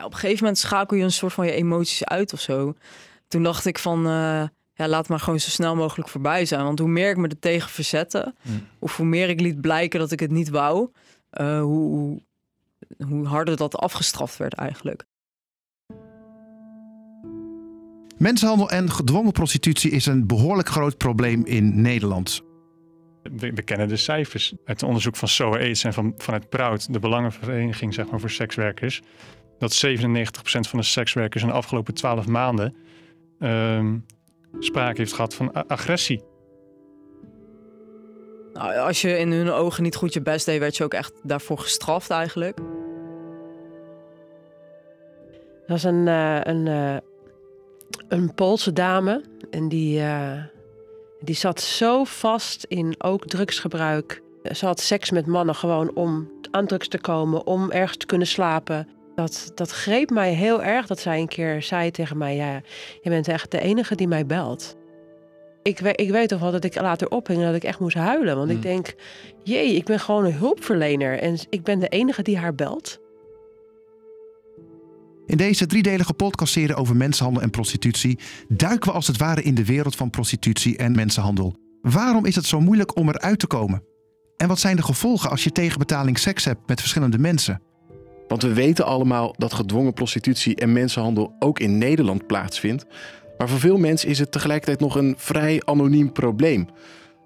[0.00, 2.74] ja, op een gegeven moment schakel je een soort van je emoties uit of zo.
[3.28, 4.42] Toen dacht ik van, eh,
[4.74, 6.64] ja, laat maar gewoon zo snel mogelijk voorbij zijn.
[6.64, 8.66] Want hoe meer ik me er tegen verzette, Mm.
[8.78, 10.90] of hoe meer ik liet blijken dat ik het niet wou,
[11.30, 12.22] eh, hoe, hoe,
[13.06, 15.04] hoe harder dat afgestraft werd eigenlijk.
[18.16, 22.42] Mensenhandel en gedwongen prostitutie is een behoorlijk groot probleem in Nederland.
[23.22, 26.92] We, we kennen de cijfers uit het onderzoek van SOA AIDS en van, vanuit Proud,
[26.92, 29.02] de Belangenvereniging zeg maar, voor sekswerkers.
[29.60, 29.90] Dat 97%
[30.42, 32.74] van de sekswerkers in de afgelopen 12 maanden
[33.38, 33.98] ehm,
[34.58, 36.22] sprake heeft gehad van agressie.
[38.52, 41.12] Nou, als je in hun ogen niet goed je best deed, werd je ook echt
[41.22, 42.56] daarvoor gestraft eigenlijk.
[45.66, 46.96] Dat was een, eh, een, eh,
[48.08, 49.24] een Poolse dame.
[49.50, 50.44] En die, eh,
[51.20, 54.22] die zat zo vast in ook drugsgebruik.
[54.42, 58.26] Ze had seks met mannen gewoon om aan drugs te komen, om ergens te kunnen
[58.26, 58.88] slapen.
[59.20, 62.60] Dat, dat greep mij heel erg dat zij een keer zei tegen mij: Ja,
[63.02, 64.76] je bent echt de enige die mij belt.
[65.62, 68.36] Ik, ik weet toch wel dat ik later ophing en dat ik echt moest huilen.
[68.36, 68.94] Want ik denk:
[69.42, 72.98] Jee, ik ben gewoon een hulpverlener en ik ben de enige die haar belt.
[75.26, 79.64] In deze driedelige podcastserie over mensenhandel en prostitutie duiken we als het ware in de
[79.64, 81.56] wereld van prostitutie en mensenhandel.
[81.82, 83.82] Waarom is het zo moeilijk om eruit te komen?
[84.36, 87.62] En wat zijn de gevolgen als je tegen betaling seks hebt met verschillende mensen?
[88.30, 92.86] Want we weten allemaal dat gedwongen prostitutie en mensenhandel ook in Nederland plaatsvindt.
[93.38, 96.68] Maar voor veel mensen is het tegelijkertijd nog een vrij anoniem probleem.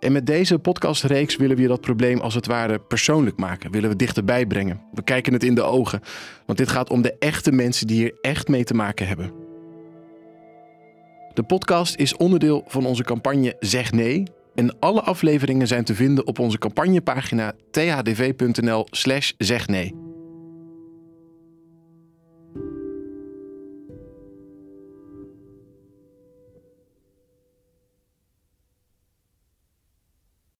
[0.00, 3.70] En met deze podcastreeks willen we je dat probleem als het ware persoonlijk maken.
[3.70, 4.80] Willen we dichterbij brengen.
[4.92, 6.00] We kijken het in de ogen.
[6.46, 9.32] Want dit gaat om de echte mensen die hier echt mee te maken hebben.
[11.34, 14.22] De podcast is onderdeel van onze campagne Zeg Nee.
[14.54, 20.05] En alle afleveringen zijn te vinden op onze campagnepagina thdv.nl slash zeg nee.